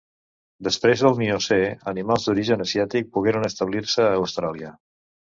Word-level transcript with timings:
Després 0.67 1.01
del 1.07 1.17
Miocè, 1.17 1.59
animals 1.91 2.25
d'origen 2.29 2.63
asiàtic 2.65 3.11
pogueren 3.17 3.45
establir-se 3.51 4.07
a 4.07 4.15
Austràlia. 4.23 4.73